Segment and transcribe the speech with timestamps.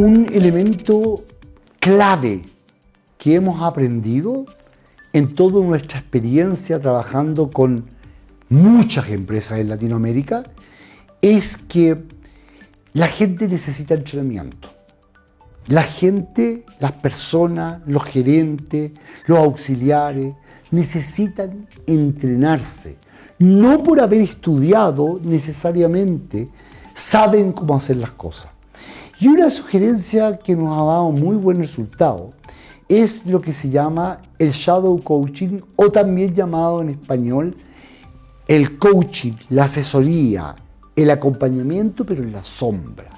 [0.00, 1.26] un elemento
[1.78, 2.40] clave
[3.18, 4.46] que hemos aprendido
[5.12, 7.84] en toda nuestra experiencia trabajando con
[8.48, 10.44] muchas empresas en Latinoamérica
[11.20, 12.02] es que
[12.94, 14.70] la gente necesita entrenamiento.
[15.66, 18.92] La gente, las personas, los gerentes,
[19.26, 20.32] los auxiliares,
[20.70, 22.96] necesitan entrenarse.
[23.38, 26.48] No por haber estudiado necesariamente
[26.94, 28.59] saben cómo hacer las cosas.
[29.20, 32.30] Y una sugerencia que nos ha dado muy buen resultado
[32.88, 37.54] es lo que se llama el shadow coaching o también llamado en español
[38.48, 40.56] el coaching, la asesoría,
[40.96, 43.10] el acompañamiento, pero en la sombra.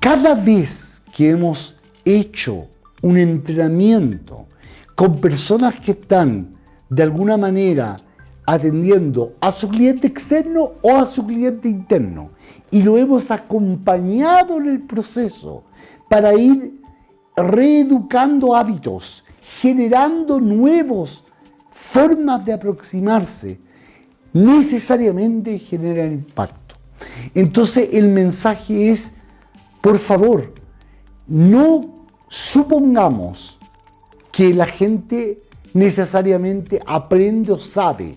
[0.00, 2.68] Cada vez que hemos hecho
[3.02, 4.46] un entrenamiento
[4.94, 6.56] con personas que están
[6.88, 7.98] de alguna manera
[8.44, 12.30] atendiendo a su cliente externo o a su cliente interno
[12.70, 15.64] y lo hemos acompañado en el proceso
[16.08, 16.80] para ir
[17.36, 19.24] reeducando hábitos,
[19.60, 21.24] generando nuevas
[21.70, 23.58] formas de aproximarse,
[24.32, 26.74] necesariamente generan impacto.
[27.34, 29.12] Entonces el mensaje es,
[29.80, 30.52] por favor,
[31.26, 31.80] no
[32.28, 33.58] supongamos
[34.30, 35.42] que la gente
[35.74, 38.16] necesariamente aprende o sabe.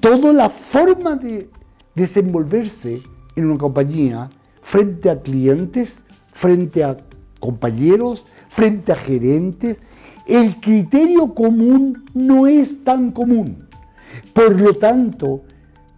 [0.00, 1.50] Toda la forma de
[1.94, 3.02] desenvolverse
[3.36, 4.30] en una compañía
[4.62, 6.00] frente a clientes,
[6.32, 6.96] frente a
[7.38, 9.80] compañeros, frente a gerentes,
[10.26, 13.58] el criterio común no es tan común.
[14.32, 15.42] Por lo tanto,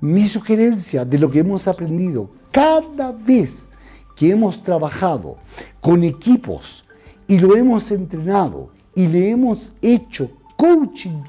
[0.00, 3.68] mi sugerencia de lo que hemos aprendido cada vez
[4.16, 5.36] que hemos trabajado
[5.80, 6.84] con equipos
[7.28, 11.22] y lo hemos entrenado y le hemos hecho coaching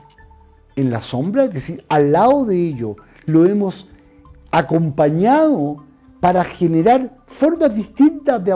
[0.75, 3.87] en la sombra, es decir, al lado de ello lo hemos
[4.51, 5.83] acompañado
[6.19, 8.53] para generar formas distintas de,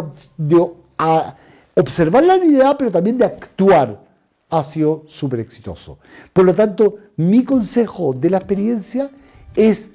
[1.76, 4.06] observar la realidad, pero también de actuar,
[4.50, 6.00] ha sido súper exitoso.
[6.32, 9.10] Por lo tanto, mi consejo de la experiencia
[9.56, 9.92] es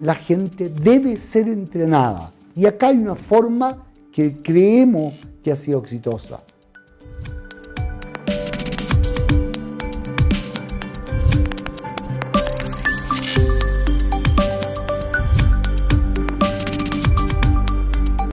[0.00, 2.32] la gente debe ser entrenada.
[2.54, 6.40] Y acá hay una forma que creemos que ha sido exitosa.